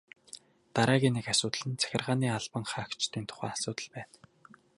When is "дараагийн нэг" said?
0.75-1.27